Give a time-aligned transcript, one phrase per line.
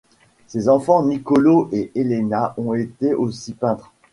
[0.47, 3.93] Ses enfants Nicolo et Elena ont été aussi peintres.